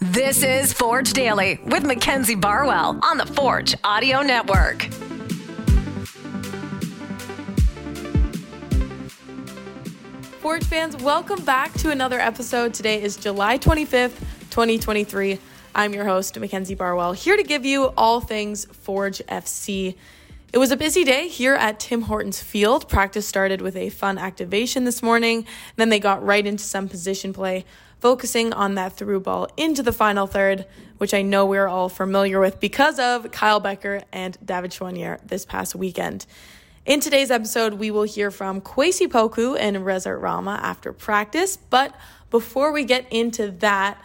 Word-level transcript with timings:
This 0.00 0.42
is 0.42 0.72
Forge 0.72 1.12
Daily 1.12 1.60
with 1.66 1.84
Mackenzie 1.84 2.34
Barwell 2.34 2.98
on 3.02 3.18
the 3.18 3.26
Forge 3.26 3.74
Audio 3.84 4.22
Network. 4.22 4.84
Forge 10.40 10.64
fans, 10.64 10.96
welcome 10.96 11.44
back 11.44 11.74
to 11.74 11.90
another 11.90 12.18
episode. 12.18 12.72
Today 12.72 13.02
is 13.02 13.18
July 13.18 13.58
25th, 13.58 14.18
2023. 14.48 15.38
I'm 15.74 15.92
your 15.92 16.06
host, 16.06 16.38
Mackenzie 16.40 16.74
Barwell, 16.74 17.12
here 17.12 17.36
to 17.36 17.42
give 17.42 17.66
you 17.66 17.92
all 17.98 18.22
things 18.22 18.64
Forge 18.64 19.18
FC. 19.28 19.96
It 20.52 20.58
was 20.58 20.70
a 20.70 20.76
busy 20.76 21.02
day 21.02 21.28
here 21.28 21.54
at 21.54 21.80
Tim 21.80 22.02
Hortons 22.02 22.42
Field. 22.42 22.86
Practice 22.86 23.26
started 23.26 23.62
with 23.62 23.74
a 23.74 23.88
fun 23.88 24.18
activation 24.18 24.84
this 24.84 25.02
morning, 25.02 25.46
then 25.76 25.88
they 25.88 25.98
got 25.98 26.22
right 26.22 26.46
into 26.46 26.62
some 26.62 26.90
position 26.90 27.32
play, 27.32 27.64
focusing 28.00 28.52
on 28.52 28.74
that 28.74 28.92
through 28.92 29.20
ball 29.20 29.48
into 29.56 29.82
the 29.82 29.94
final 29.94 30.26
third, 30.26 30.66
which 30.98 31.14
I 31.14 31.22
know 31.22 31.46
we're 31.46 31.68
all 31.68 31.88
familiar 31.88 32.38
with 32.38 32.60
because 32.60 32.98
of 32.98 33.30
Kyle 33.30 33.60
Becker 33.60 34.02
and 34.12 34.36
David 34.44 34.72
Choinière 34.72 35.26
this 35.26 35.46
past 35.46 35.74
weekend. 35.74 36.26
In 36.84 37.00
today's 37.00 37.30
episode, 37.30 37.74
we 37.74 37.90
will 37.90 38.02
hear 38.02 38.30
from 38.30 38.60
Kwasi 38.60 39.06
Poku 39.06 39.56
and 39.58 39.86
Rezart 39.86 40.20
Rama 40.20 40.60
after 40.62 40.92
practice. 40.92 41.56
But 41.56 41.94
before 42.30 42.72
we 42.72 42.84
get 42.84 43.10
into 43.10 43.52
that, 43.60 43.96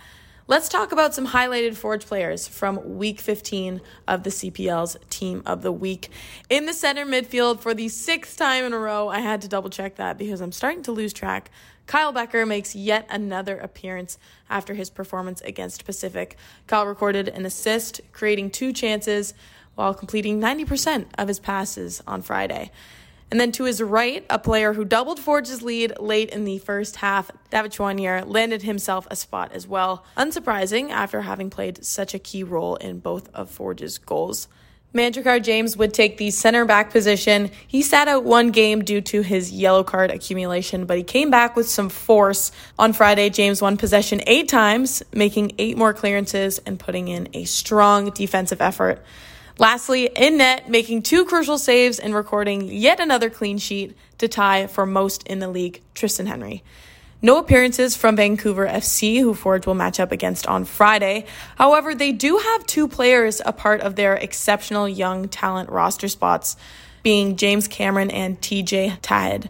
let's 0.48 0.70
talk 0.70 0.94
about 0.94 1.14
some 1.14 1.28
highlighted 1.28 1.76
Forge 1.76 2.06
players 2.06 2.48
from 2.48 2.98
week 2.98 3.20
15 3.20 3.82
of 4.08 4.24
the 4.24 4.30
CPL's 4.30 4.98
Team 5.10 5.44
of 5.46 5.62
the 5.62 5.72
Week. 5.72 6.10
In 6.50 6.66
the 6.66 6.74
center 6.74 7.06
midfield 7.06 7.60
for 7.60 7.74
the 7.74 7.90
sixth 7.90 8.38
time 8.38 8.64
in 8.64 8.74
a 8.74 8.80
row, 8.80 9.10
I 9.10 9.20
had 9.20 9.42
to 9.42 9.48
double 9.48 9.70
check 9.70 9.96
that 9.98 10.18
because 10.18 10.40
I'm 10.40 10.54
starting 10.54 10.84
to 10.84 10.92
lose 10.94 11.12
track. 11.12 11.52
Kyle 11.86 12.12
Becker 12.12 12.46
makes 12.46 12.76
yet 12.76 13.06
another 13.10 13.58
appearance 13.58 14.18
after 14.50 14.74
his 14.74 14.90
performance 14.90 15.42
against 15.42 15.86
Pacific. 15.86 16.38
Kyle 16.66 16.86
recorded 16.86 17.28
an 17.28 17.46
assist, 17.46 18.02
creating 18.14 18.52
two 18.52 18.72
chances 18.72 19.34
while 19.76 19.94
completing 19.94 20.42
90% 20.42 21.08
of 21.18 21.28
his 21.28 21.40
passes 21.40 22.02
on 22.08 22.22
Friday. 22.22 22.72
And 23.30 23.40
then 23.40 23.52
to 23.54 23.66
his 23.66 23.82
right, 23.82 24.26
a 24.30 24.40
player 24.40 24.74
who 24.74 24.86
doubled 24.86 25.20
Forge's 25.20 25.62
lead 25.62 26.00
late 26.00 26.30
in 26.30 26.46
the 26.46 26.60
first 26.60 26.98
half, 26.98 27.30
David 27.50 27.74
Choinière, 27.74 28.24
landed 28.26 28.62
himself 28.62 29.06
a 29.12 29.18
spot 29.18 29.52
as 29.52 29.68
well. 29.68 30.06
Unsurprising 30.16 30.92
after 30.92 31.22
having 31.24 31.50
played 31.50 31.84
such 31.84 32.14
a 32.14 32.20
key 32.20 32.44
role 32.44 32.78
in 32.78 33.00
both 33.00 33.30
of 33.34 33.50
Forge's 33.50 33.98
goals. 33.98 34.48
Manjrekar 34.94 35.44
James 35.44 35.76
would 35.76 35.94
take 35.94 36.18
the 36.18 36.32
center 36.32 36.64
back 36.64 36.92
position. 36.92 37.52
He 37.68 37.82
sat 37.82 38.08
out 38.08 38.24
one 38.24 38.52
game 38.52 38.86
due 38.86 39.02
to 39.02 39.22
his 39.22 39.52
yellow 39.52 39.84
card 39.84 40.10
accumulation, 40.10 40.86
but 40.86 40.98
he 40.98 41.04
came 41.04 41.30
back 41.30 41.58
with 41.58 41.68
some 41.68 41.90
force. 41.90 42.54
On 42.80 42.94
Friday, 42.94 43.30
James 43.30 43.62
won 43.62 43.76
possession 43.76 44.22
eight 44.26 44.48
times, 44.48 45.04
making 45.14 45.52
eight 45.58 45.78
more 45.78 45.94
clearances 45.94 46.60
and 46.60 46.80
putting 46.80 47.10
in 47.10 47.28
a 47.34 47.44
strong 47.44 48.12
defensive 48.12 48.62
effort. 48.62 49.04
Lastly, 49.60 50.08
in 50.16 50.38
net, 50.38 50.70
making 50.70 51.02
two 51.02 51.26
crucial 51.26 51.58
saves 51.58 51.98
and 51.98 52.14
recording 52.14 52.68
yet 52.72 53.00
another 53.00 53.30
clean 53.30 53.58
sheet 53.58 53.98
to 54.20 54.28
tie 54.28 54.68
for 54.68 54.86
most 54.86 55.24
in 55.24 55.40
the 55.40 55.48
league, 55.48 55.82
Tristan 55.96 56.28
Henry. 56.28 56.64
No 57.20 57.40
appearances 57.40 57.98
from 57.98 58.16
Vancouver 58.16 58.68
FC, 58.68 59.20
who 59.20 59.34
Forge 59.34 59.66
will 59.66 59.74
match 59.74 60.00
up 60.00 60.12
against 60.12 60.46
on 60.46 60.66
Friday. 60.66 61.26
However, 61.56 61.96
they 61.96 62.12
do 62.12 62.38
have 62.38 62.68
two 62.68 62.88
players 62.88 63.42
a 63.44 63.52
part 63.52 63.82
of 63.82 63.96
their 63.96 64.14
exceptional 64.14 64.88
young 64.88 65.28
talent 65.28 65.70
roster 65.72 66.08
spots, 66.08 66.56
being 67.02 67.36
James 67.36 67.68
Cameron 67.68 68.12
and 68.12 68.40
TJ 68.40 69.02
Tahid. 69.02 69.50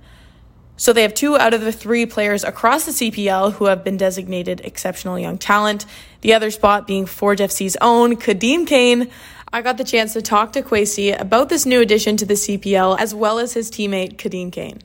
So 0.78 0.94
they 0.94 1.02
have 1.02 1.16
two 1.16 1.36
out 1.36 1.56
of 1.56 1.62
the 1.62 1.72
three 1.72 2.06
players 2.06 2.44
across 2.44 2.86
the 2.86 2.92
CPL 2.92 3.54
who 3.54 3.66
have 3.66 3.84
been 3.84 3.98
designated 3.98 4.62
exceptional 4.62 5.18
young 5.18 5.40
talent. 5.40 5.86
The 6.22 6.36
other 6.36 6.52
spot 6.52 6.86
being 6.86 7.08
Forge 7.08 7.40
FC's 7.40 7.76
own 7.82 8.16
Khadim 8.16 8.68
Kane. 8.68 9.10
I 9.54 9.62
got 9.62 9.78
the 9.78 9.84
chance 9.84 10.14
to 10.14 10.22
talk 10.22 10.52
to 10.54 10.62
Kwasi 10.62 11.20
about 11.20 11.50
this 11.50 11.66
new 11.66 11.82
addition 11.82 12.18
to 12.18 12.26
the 12.26 12.34
CPL 12.34 13.00
as 13.00 13.16
well 13.16 13.40
as 13.40 13.54
his 13.54 13.72
teammate 13.72 14.18
Khadim 14.18 14.52
Kane. 14.52 14.80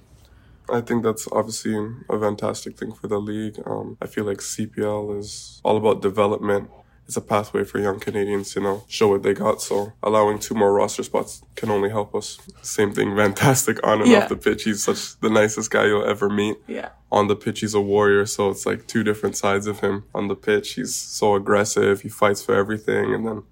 I 0.71 0.81
think 0.81 1.03
that's 1.03 1.29
obviously 1.33 1.75
a 2.09 2.19
fantastic 2.19 2.79
thing 2.79 2.93
for 2.93 3.09
the 3.09 3.19
league. 3.19 3.61
Um, 3.67 3.99
I 4.01 4.07
feel 4.07 4.25
like 4.25 4.39
CPL 4.39 5.19
is 5.19 5.61
all 5.65 5.77
about 5.77 6.01
development. 6.01 6.71
It's 7.09 7.17
a 7.17 7.21
pathway 7.21 7.65
for 7.65 7.81
young 7.81 7.99
Canadians 7.99 8.53
to 8.55 8.61
you 8.61 8.65
know 8.65 8.85
show 8.87 9.09
what 9.09 9.25
they 9.25 9.35
got. 9.35 9.61
So 9.61 9.93
allowing 10.03 10.39
two 10.39 10.55
more 10.55 10.73
roster 10.73 11.03
spots 11.03 11.43
can 11.57 11.69
only 11.69 11.91
help 11.91 12.15
us. 12.15 12.39
Same 12.63 12.93
thing, 12.93 13.15
fantastic 13.17 13.85
on 13.87 14.01
and 14.03 14.11
Yeah. 14.11 14.23
off 14.23 14.29
the 14.29 14.37
pitch. 14.37 14.63
He's 14.63 14.85
such 14.85 15.19
the 15.21 15.29
nicest 15.29 15.73
guy 15.73 15.87
you'll 15.87 16.05
ever 16.09 16.31
meet. 16.31 16.57
Yeah. 16.69 16.91
On 17.11 17.27
the 17.27 17.37
pitch, 17.37 17.61
he's 17.61 17.75
a 17.75 17.81
warrior. 17.81 18.25
So 18.25 18.49
it's 18.49 18.65
like 18.65 18.87
two 18.87 19.03
different 19.03 19.37
sides 19.37 19.67
of 19.67 19.81
him. 19.81 20.05
On 20.15 20.29
the 20.29 20.37
pitch, 20.37 20.75
he's 20.75 20.95
so 20.95 21.35
aggressive. 21.35 22.03
He 22.03 22.09
fights 22.09 22.43
for 22.43 22.55
everything, 22.55 23.13
and 23.13 23.27
then 23.27 23.43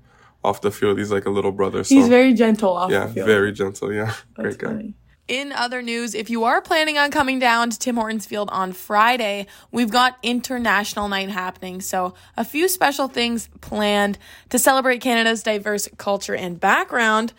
off 0.42 0.60
the 0.60 0.70
field, 0.70 0.98
he's 0.98 1.10
like 1.12 1.26
a 1.26 1.30
little 1.30 1.52
brother. 1.52 1.84
So 1.84 1.94
He's 1.94 2.08
very 2.08 2.32
gentle 2.32 2.70
off 2.76 2.90
yeah, 2.90 3.06
the 3.06 3.14
field. 3.14 3.26
very 3.26 3.52
gentle. 3.52 3.92
Yeah, 3.92 4.14
That's 4.36 4.56
great 4.56 4.58
guy. 4.58 4.66
funny. 4.68 4.94
In 5.28 5.52
other 5.52 5.80
news, 5.80 6.16
if 6.16 6.28
you 6.28 6.42
are 6.42 6.60
planning 6.60 6.98
on 6.98 7.12
coming 7.12 7.38
down 7.38 7.70
to 7.70 7.78
Tim 7.78 7.94
Hortons 7.94 8.26
Field 8.26 8.48
on 8.50 8.72
Friday, 8.72 9.46
we've 9.70 9.90
got 9.90 10.16
International 10.24 11.08
Night 11.08 11.28
happening. 11.30 11.80
So, 11.80 12.14
a 12.36 12.44
few 12.44 12.66
special 12.66 13.06
things 13.06 13.48
planned 13.60 14.18
to 14.48 14.58
celebrate 14.58 15.00
Canada's 15.00 15.44
diverse 15.44 15.88
culture 15.98 16.34
and 16.34 16.58
background. 16.58 17.32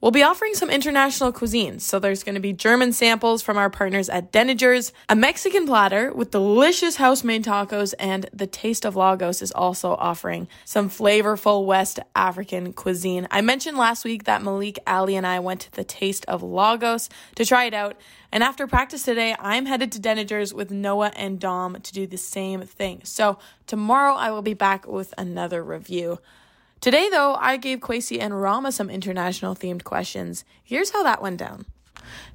We'll 0.00 0.12
be 0.12 0.22
offering 0.22 0.54
some 0.54 0.70
international 0.70 1.30
cuisines. 1.30 1.82
So, 1.82 1.98
there's 1.98 2.24
going 2.24 2.34
to 2.34 2.40
be 2.40 2.54
German 2.54 2.94
samples 2.94 3.42
from 3.42 3.58
our 3.58 3.68
partners 3.68 4.08
at 4.08 4.32
Denninger's, 4.32 4.94
a 5.10 5.14
Mexican 5.14 5.66
platter 5.66 6.10
with 6.10 6.30
delicious 6.30 6.96
house 6.96 7.22
made 7.22 7.44
tacos, 7.44 7.92
and 7.98 8.28
the 8.32 8.46
Taste 8.46 8.86
of 8.86 8.96
Lagos 8.96 9.42
is 9.42 9.52
also 9.52 9.92
offering 9.96 10.48
some 10.64 10.88
flavorful 10.88 11.66
West 11.66 12.00
African 12.16 12.72
cuisine. 12.72 13.28
I 13.30 13.42
mentioned 13.42 13.76
last 13.76 14.06
week 14.06 14.24
that 14.24 14.42
Malik 14.42 14.78
Ali 14.86 15.16
and 15.16 15.26
I 15.26 15.38
went 15.38 15.60
to 15.62 15.72
the 15.72 15.84
Taste 15.84 16.24
of 16.26 16.42
Lagos 16.42 17.10
to 17.34 17.44
try 17.44 17.64
it 17.64 17.74
out. 17.74 18.00
And 18.32 18.42
after 18.42 18.66
practice 18.66 19.02
today, 19.02 19.36
I'm 19.38 19.66
headed 19.66 19.92
to 19.92 20.00
Denninger's 20.00 20.54
with 20.54 20.70
Noah 20.70 21.12
and 21.14 21.38
Dom 21.38 21.78
to 21.78 21.92
do 21.92 22.06
the 22.06 22.16
same 22.16 22.62
thing. 22.62 23.02
So 23.04 23.38
tomorrow 23.66 24.14
I 24.14 24.30
will 24.30 24.40
be 24.40 24.54
back 24.54 24.86
with 24.86 25.12
another 25.18 25.62
review. 25.62 26.20
Today, 26.80 27.08
though, 27.10 27.34
I 27.34 27.56
gave 27.58 27.80
Kwasi 27.80 28.18
and 28.20 28.40
Rama 28.40 28.72
some 28.72 28.88
international 28.88 29.54
themed 29.54 29.84
questions. 29.84 30.44
Here's 30.64 30.90
how 30.90 31.02
that 31.02 31.20
went 31.20 31.36
down. 31.38 31.66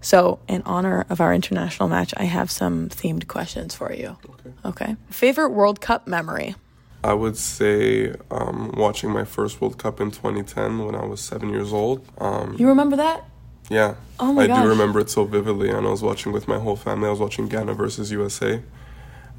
So, 0.02 0.40
in 0.48 0.62
honor 0.66 1.06
of 1.10 1.20
our 1.20 1.34
international 1.34 1.90
match, 1.90 2.14
I 2.16 2.26
have 2.26 2.52
some 2.52 2.90
themed 2.90 3.28
questions 3.28 3.74
for 3.74 3.92
you. 3.92 4.18
Okay. 4.30 4.54
okay. 4.66 4.96
Favorite 5.10 5.50
World 5.50 5.82
Cup 5.82 6.06
memory? 6.08 6.56
I 7.04 7.14
would 7.14 7.38
say 7.38 8.14
um, 8.32 8.72
watching 8.78 9.12
my 9.12 9.26
first 9.26 9.60
World 9.62 9.78
Cup 9.80 10.00
in 10.00 10.12
2010 10.12 10.86
when 10.86 10.96
I 10.96 11.06
was 11.06 11.22
seven 11.22 11.50
years 11.50 11.74
old. 11.74 12.08
Um, 12.20 12.56
You 12.58 12.68
remember 12.68 12.96
that? 12.98 13.26
yeah, 13.70 13.96
Oh 14.20 14.32
my 14.32 14.46
god. 14.48 14.54
I 14.54 14.56
gosh. 14.58 14.64
do 14.64 14.70
remember 14.70 15.00
it 15.00 15.10
so 15.10 15.24
vividly. 15.26 15.70
And 15.72 15.88
I 15.88 15.90
was 15.90 16.04
watching 16.04 16.32
with 16.32 16.48
my 16.48 16.60
whole 16.60 16.76
family. 16.76 17.08
I 17.08 17.12
was 17.12 17.20
watching 17.20 17.48
Ghana 17.48 17.74
versus 17.74 18.12
USA, 18.12 18.62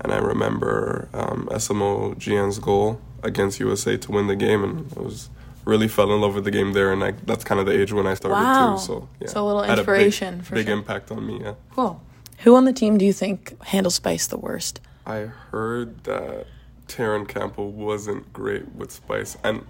and 0.01 0.13
I 0.13 0.19
remember 0.19 1.09
um, 1.15 1.49
Asamoah 1.53 2.19
Gyan's 2.19 2.59
goal 2.59 3.01
against 3.27 3.61
USA 3.61 3.97
to 3.99 4.13
win 4.13 4.27
the 4.29 4.37
game, 4.37 4.63
and 4.65 4.93
I 4.97 5.01
was 5.01 5.29
really 5.65 5.89
fell 5.89 6.13
in 6.15 6.21
love 6.21 6.35
with 6.35 6.45
the 6.45 6.51
game 6.51 6.73
there. 6.73 6.93
And 6.93 7.03
I, 7.05 7.11
that's 7.27 7.45
kind 7.45 7.61
of 7.61 7.67
the 7.67 7.73
age 7.79 7.93
when 7.93 8.07
I 8.07 8.15
started 8.15 8.37
Wow. 8.43 8.77
too. 8.77 8.83
So 8.83 9.09
yeah, 9.21 9.29
So 9.29 9.45
a 9.45 9.47
little 9.47 9.65
inspiration, 9.65 10.37
big, 10.39 10.47
for 10.47 10.55
big 10.55 10.67
sure. 10.67 10.77
impact 10.77 11.11
on 11.11 11.27
me. 11.27 11.41
Yeah, 11.43 11.55
Cool. 11.75 12.01
Who 12.41 12.55
on 12.55 12.65
the 12.67 12.73
team 12.73 12.99
do 12.99 13.05
you 13.05 13.13
think 13.13 13.61
handles 13.65 13.95
spice 13.97 14.27
the 14.27 14.37
worst? 14.39 14.81
I 15.07 15.19
heard 15.51 16.05
that 16.05 16.47
Terran 16.87 17.27
Campbell 17.27 17.71
wasn't 17.73 18.33
great 18.33 18.75
with 18.75 18.91
spice, 18.93 19.37
and 19.43 19.65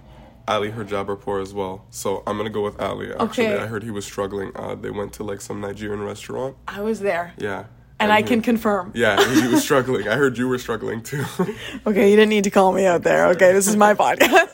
Ali 0.47 0.69
her 0.71 0.83
job 0.83 1.07
Hojabrpour 1.07 1.41
as 1.41 1.53
well. 1.53 1.85
So 1.89 2.23
I'm 2.27 2.37
gonna 2.37 2.49
go 2.49 2.63
with 2.63 2.79
Ali. 2.79 3.11
Actually, 3.13 3.47
Okay. 3.47 3.63
I 3.63 3.67
heard 3.67 3.83
he 3.83 3.91
was 3.91 4.05
struggling. 4.05 4.51
Uh, 4.55 4.75
they 4.75 4.91
went 4.91 5.13
to 5.13 5.23
like 5.23 5.41
some 5.41 5.59
Nigerian 5.61 6.01
restaurant. 6.03 6.55
I 6.67 6.81
was 6.81 6.99
there. 6.99 7.33
Yeah. 7.37 7.65
And 7.99 8.11
I 8.11 8.17
he- 8.21 8.27
can 8.27 8.41
confirm. 8.41 8.91
Yeah, 8.93 9.17
he 9.41 9.47
was 9.47 9.63
struggling. 9.63 10.07
I 10.07 10.15
heard 10.15 10.37
you 10.37 10.47
were 10.47 10.59
struggling 10.59 11.01
too. 11.01 11.25
Okay, 11.87 12.09
you 12.11 12.15
didn't 12.15 12.29
need 12.29 12.43
to 12.43 12.51
call 12.51 12.71
me 12.73 12.85
out 12.85 13.01
there. 13.03 13.27
Okay, 13.29 13.53
this 13.53 13.67
is 13.67 13.75
my 13.75 13.93
podcast. 14.05 14.53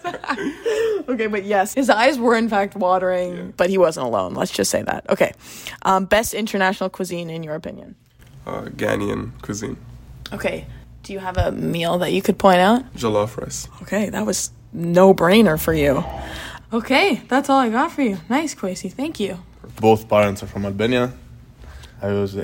okay, 1.09 1.27
but 1.27 1.43
yes, 1.43 1.73
his 1.73 1.89
eyes 1.89 2.17
were 2.17 2.35
in 2.35 2.47
fact 2.47 2.75
watering, 2.75 3.53
but 3.57 3.69
he 3.69 3.77
wasn't 3.77 4.05
alone. 4.05 4.33
Let's 4.33 4.51
just 4.51 4.71
say 4.71 4.81
that. 4.83 5.09
Okay, 5.09 5.33
um, 5.83 6.05
best 6.05 6.33
international 6.33 6.89
cuisine 6.89 7.29
in 7.29 7.43
your 7.43 7.55
opinion? 7.55 7.95
uh, 8.45 8.61
Ghanaian 8.75 9.31
cuisine, 9.41 9.77
Okay, 10.31 10.65
do 11.03 11.11
you 11.13 11.19
have 11.19 11.37
a 11.37 11.51
meal 11.51 11.97
that 11.99 12.11
you 12.13 12.21
could 12.21 12.37
point 12.37 12.59
out? 12.59 12.81
jollof 12.95 13.37
rice. 13.37 13.67
Okay, 13.81 14.09
that 14.09 14.25
was 14.25 14.51
no 14.71 15.13
brainer 15.13 15.59
for 15.59 15.73
you. 15.73 16.03
Okay, 16.71 17.21
that's 17.27 17.49
all 17.49 17.59
I 17.59 17.69
got 17.69 17.91
for 17.91 18.01
you. 18.01 18.17
Nice, 18.29 18.55
Kwasi. 18.55 18.91
Thank 18.91 19.19
you. 19.19 19.37
both 19.79 20.07
parents 20.07 20.43
are 20.43 20.47
from 20.47 20.65
Albania. 20.65 21.11
I 22.01 22.07
was 22.13 22.35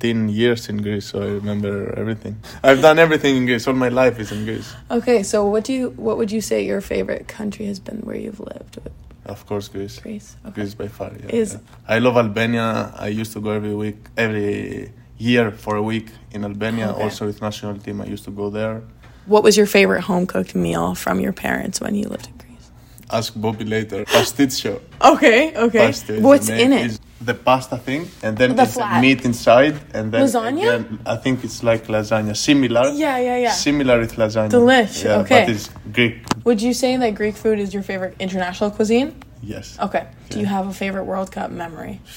18 0.00 0.28
years 0.28 0.68
in 0.68 0.82
Greece, 0.82 1.06
so 1.06 1.22
I 1.22 1.26
remember 1.26 1.94
everything. 1.98 2.36
I've 2.62 2.80
done 2.80 2.98
everything 2.98 3.36
in 3.36 3.46
Greece. 3.46 3.66
All 3.66 3.74
my 3.74 3.88
life 3.88 4.18
is 4.18 4.32
in 4.32 4.44
Greece. 4.44 4.74
Okay, 4.90 5.22
so 5.22 5.46
what 5.46 5.64
do 5.64 5.72
you 5.72 5.90
what 5.96 6.16
would 6.18 6.30
you 6.30 6.40
say 6.40 6.64
your 6.64 6.80
favorite 6.80 7.26
country 7.28 7.66
has 7.66 7.80
been 7.80 7.98
where 7.98 8.16
you've 8.16 8.40
lived? 8.40 8.78
Of 9.26 9.46
course, 9.46 9.68
Greece. 9.68 9.98
Greece. 10.00 10.36
Okay. 10.44 10.54
Greece 10.54 10.74
by 10.74 10.88
far. 10.88 11.12
Yeah, 11.18 11.34
Is- 11.40 11.54
yeah. 11.54 11.94
I 11.94 11.98
love 11.98 12.16
Albania. 12.16 12.92
I 12.96 13.08
used 13.08 13.32
to 13.32 13.40
go 13.40 13.50
every 13.50 13.74
week, 13.74 13.96
every 14.16 14.92
year 15.16 15.50
for 15.50 15.76
a 15.76 15.82
week 15.82 16.08
in 16.32 16.44
Albania. 16.44 16.90
Okay. 16.90 17.02
Also 17.04 17.26
with 17.26 17.40
national 17.40 17.78
team, 17.78 18.00
I 18.00 18.06
used 18.06 18.24
to 18.24 18.30
go 18.30 18.50
there. 18.50 18.82
What 19.26 19.42
was 19.42 19.56
your 19.56 19.66
favorite 19.66 20.02
home 20.02 20.26
cooked 20.26 20.54
meal 20.54 20.94
from 20.94 21.20
your 21.20 21.32
parents 21.32 21.80
when 21.80 21.94
you 21.94 22.08
lived 22.08 22.26
in 22.26 22.36
Greece? 22.36 22.70
Ask 23.10 23.32
Bobby 23.34 23.64
later. 23.64 24.04
Pasticcio. 24.04 24.82
Okay, 25.00 25.56
okay. 25.56 25.86
Pasta 25.86 26.20
What's 26.20 26.50
in 26.50 26.72
it? 26.74 27.00
The 27.20 27.34
pasta 27.34 27.76
thing, 27.78 28.08
and 28.22 28.36
then 28.36 28.56
The 28.56 28.62
it's 28.64 28.74
flat. 28.74 29.00
meat 29.00 29.24
inside, 29.24 29.76
and 29.94 30.12
then 30.12 30.22
Lasagna? 30.24 30.58
again, 30.58 30.98
I 31.06 31.16
think 31.16 31.44
it's 31.44 31.62
like 31.62 31.86
lasagna, 31.86 32.36
similar. 32.36 32.88
Yeah, 32.90 33.18
yeah, 33.18 33.36
yeah. 33.38 33.50
Similar 33.52 34.00
with 34.00 34.16
lasagna. 34.16 34.50
Delish, 34.50 35.04
Yeah, 35.04 35.18
okay. 35.20 35.40
but 35.46 35.48
it's 35.54 35.70
Greek. 35.92 36.16
Would 36.44 36.60
you 36.60 36.74
say 36.74 36.96
that 36.96 37.14
Greek 37.14 37.36
food 37.36 37.58
is 37.60 37.72
your 37.72 37.82
favorite 37.82 38.16
international 38.18 38.70
cuisine? 38.70 39.14
Yes. 39.42 39.78
Okay. 39.80 40.06
Do 40.30 40.40
you 40.40 40.46
have 40.46 40.66
a 40.68 40.72
favorite 40.72 41.04
World 41.04 41.30
Cup 41.30 41.50
memory? 41.50 42.00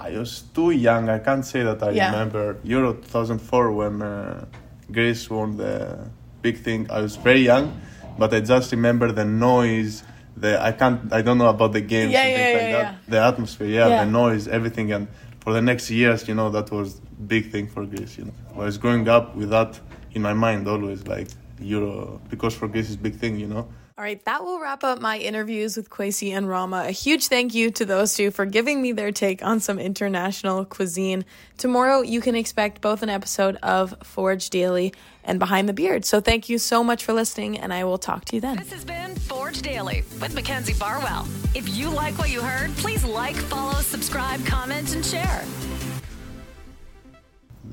I 0.00 0.10
was 0.18 0.42
too 0.54 0.70
young. 0.70 1.08
I 1.08 1.18
can't 1.18 1.44
say 1.44 1.62
that 1.62 1.82
I 1.82 1.90
Yeah. 1.90 2.10
remember 2.10 2.56
Euro 2.64 2.94
2004 2.94 3.72
when 3.72 4.02
uh, 4.02 4.44
Greece 4.90 5.28
won 5.30 5.56
the 5.56 5.98
big 6.42 6.58
thing. 6.62 6.86
I 6.90 7.00
was 7.00 7.16
very 7.16 7.40
young, 7.42 7.80
but 8.18 8.32
I 8.34 8.40
just 8.40 8.72
remember 8.72 9.12
the 9.12 9.24
noise. 9.24 10.02
The 10.36 10.60
I 10.62 10.72
can't. 10.72 11.12
I 11.12 11.22
don't 11.22 11.38
know 11.38 11.48
about 11.48 11.72
the 11.72 11.80
games 11.80 12.12
Yeah, 12.12 12.22
and 12.22 12.30
yeah, 12.30 12.36
things 12.36 12.54
like 12.54 12.70
yeah, 12.70 12.82
that. 12.82 13.10
The 13.10 13.20
atmosphere, 13.20 13.66
yeah, 13.68 13.88
Yeah. 13.88 14.04
the 14.04 14.10
noise, 14.10 14.48
everything, 14.48 14.92
and 14.92 15.08
for 15.40 15.52
the 15.52 15.60
next 15.62 15.90
years, 15.90 16.28
you 16.28 16.34
know, 16.34 16.50
that 16.50 16.70
was 16.70 17.00
big 17.26 17.50
thing 17.50 17.66
for 17.68 17.84
Greece. 17.84 18.16
You 18.18 18.24
know, 18.26 18.34
I 18.54 18.64
was 18.64 18.78
growing 18.78 19.08
up 19.08 19.34
with 19.36 19.50
that 19.50 19.78
in 20.12 20.22
my 20.22 20.32
mind 20.34 20.66
always, 20.68 21.06
like 21.06 21.28
Euro, 21.60 22.20
because 22.30 22.54
for 22.54 22.68
Greece 22.68 22.90
is 22.90 22.96
big 22.96 23.16
thing. 23.16 23.38
You 23.38 23.48
know. 23.48 23.68
All 24.00 24.04
right, 24.04 24.24
that 24.24 24.42
will 24.42 24.58
wrap 24.58 24.82
up 24.82 24.98
my 25.02 25.18
interviews 25.18 25.76
with 25.76 25.90
Kwasi 25.90 26.30
and 26.30 26.48
Rama. 26.48 26.84
A 26.86 26.90
huge 26.90 27.28
thank 27.28 27.52
you 27.52 27.70
to 27.72 27.84
those 27.84 28.14
two 28.14 28.30
for 28.30 28.46
giving 28.46 28.80
me 28.80 28.92
their 28.92 29.12
take 29.12 29.44
on 29.44 29.60
some 29.60 29.78
international 29.78 30.64
cuisine. 30.64 31.26
Tomorrow, 31.58 32.00
you 32.00 32.22
can 32.22 32.34
expect 32.34 32.80
both 32.80 33.02
an 33.02 33.10
episode 33.10 33.56
of 33.56 33.94
Forge 34.02 34.48
Daily 34.48 34.94
and 35.22 35.38
Behind 35.38 35.68
the 35.68 35.74
Beard. 35.74 36.06
So, 36.06 36.18
thank 36.18 36.48
you 36.48 36.56
so 36.56 36.82
much 36.82 37.04
for 37.04 37.12
listening, 37.12 37.58
and 37.58 37.74
I 37.74 37.84
will 37.84 37.98
talk 37.98 38.24
to 38.24 38.36
you 38.36 38.40
then. 38.40 38.56
This 38.56 38.72
has 38.72 38.86
been 38.86 39.16
Forge 39.16 39.60
Daily 39.60 40.02
with 40.18 40.34
Mackenzie 40.34 40.72
Barwell. 40.72 41.28
If 41.54 41.68
you 41.76 41.90
like 41.90 42.16
what 42.16 42.30
you 42.30 42.40
heard, 42.40 42.74
please 42.78 43.04
like, 43.04 43.36
follow, 43.36 43.82
subscribe, 43.82 44.46
comment, 44.46 44.94
and 44.94 45.04
share. 45.04 45.44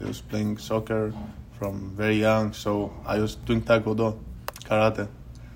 I 0.02 0.06
was 0.06 0.20
playing 0.20 0.58
soccer 0.58 1.14
from 1.58 1.96
very 1.96 2.18
young, 2.18 2.52
so 2.52 2.92
I 3.06 3.20
was 3.20 3.36
doing 3.36 3.62
taekwondo, 3.62 4.20
karate. 4.66 5.08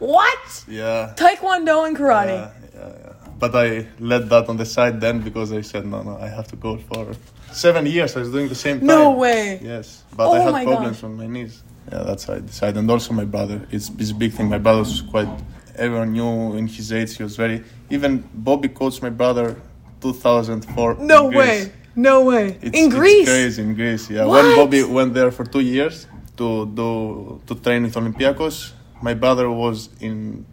What? 0.02 0.64
Yeah. 0.68 1.14
Taekwondo 1.16 1.86
and 1.88 1.96
karate. 1.96 2.28
Yeah, 2.28 2.52
yeah, 2.74 2.94
yeah. 3.06 3.14
But 3.38 3.56
I 3.56 3.86
let 4.00 4.30
that 4.30 4.50
on 4.50 4.58
the 4.58 4.66
side 4.66 5.00
then 5.00 5.22
because 5.22 5.52
I 5.54 5.62
said 5.62 5.86
no, 5.86 6.02
no, 6.02 6.18
I 6.18 6.28
have 6.28 6.48
to 6.48 6.56
go 6.56 6.78
for 6.78 7.14
seven 7.52 7.86
years. 7.86 8.16
I 8.18 8.22
was 8.22 8.32
doing 8.32 8.50
the 8.50 8.56
same 8.56 8.78
time. 8.80 8.88
No 8.88 9.12
way. 9.12 9.60
Yes, 9.62 10.04
but 10.18 10.26
Oh 10.28 10.34
I 10.34 10.40
had 10.40 10.66
problems 10.66 10.98
gosh. 10.98 11.04
on 11.04 11.18
my 11.18 11.28
knees. 11.28 11.62
Yeah, 11.92 12.04
that's 12.04 12.24
how 12.26 12.34
I 12.34 12.40
decided. 12.40 12.78
And 12.78 12.90
also 12.90 13.14
my 13.14 13.26
brother. 13.26 13.58
It's 13.72 13.90
it's 14.02 14.10
a 14.12 14.16
big 14.16 14.34
thing. 14.34 14.50
My 14.50 14.58
brother 14.58 14.80
was 14.80 15.02
quite. 15.14 15.30
Everyone 15.76 16.12
knew 16.14 16.56
in 16.58 16.66
his 16.68 16.92
age 16.92 17.16
he 17.18 17.24
was 17.24 17.36
very. 17.36 17.64
Even 17.92 18.24
Bobby 18.34 18.70
coached 18.70 19.02
my 19.04 19.10
brother, 19.12 19.56
2004. 20.02 20.96
No 21.00 21.26
way. 21.30 21.72
No 21.96 22.24
way. 22.26 22.58
It's, 22.62 22.78
in 22.78 22.86
it's 22.86 22.96
Greece. 22.96 23.28
crazy 23.28 23.62
in 23.62 23.76
Greece. 23.76 24.10
Yeah, 24.10 24.26
What? 24.26 24.44
when 24.46 24.56
Bobby 24.56 24.84
went 24.84 25.14
there 25.14 25.32
for 25.32 25.46
two 25.46 25.60
years 25.62 26.08
to 26.38 26.66
do 26.80 27.42
to 27.48 27.54
train 27.56 27.84
with 27.84 27.96
Olympiacos, 27.96 28.74
my 29.02 29.14
brother 29.14 29.50
was 29.50 29.90
in 30.00 30.46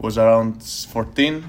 was 0.00 0.18
around 0.18 0.62
14, 0.62 1.44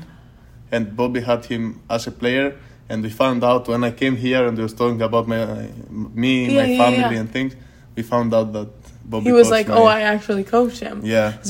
and 0.71 0.95
Bobby 0.95 1.21
had 1.21 1.45
him 1.45 1.81
as 1.89 2.07
a 2.07 2.11
player. 2.11 2.57
And 2.89 3.03
we 3.03 3.09
found 3.09 3.43
out 3.43 3.67
when 3.67 3.83
I 3.85 3.91
came 3.91 4.17
here 4.17 4.45
and 4.47 4.57
we 4.57 4.63
was 4.63 4.73
talking 4.73 5.01
about 5.01 5.27
my 5.27 5.69
me, 5.89 6.49
Yeah, 6.49 6.61
my 6.63 6.67
yeah, 6.69 6.77
family 6.83 7.15
yeah. 7.15 7.21
and 7.21 7.31
things. 7.31 7.55
We 7.95 8.03
found 8.03 8.33
out 8.33 8.51
that 8.53 8.69
Bobby 9.05 9.25
He 9.25 9.31
was 9.31 9.49
like, 9.49 9.67
my- 9.69 9.75
oh, 9.75 9.85
I 9.85 10.01
actually 10.01 10.43
coached 10.43 10.79
him. 10.79 11.01
yeah 11.03 11.41